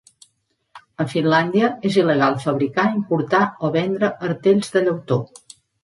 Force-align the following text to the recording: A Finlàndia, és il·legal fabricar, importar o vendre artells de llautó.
A 1.05 1.07
Finlàndia, 1.11 1.69
és 1.91 1.99
il·legal 2.05 2.39
fabricar, 2.47 2.89
importar 3.03 3.45
o 3.67 3.73
vendre 3.79 4.13
artells 4.33 4.77
de 4.79 4.89
llautó. 4.91 5.25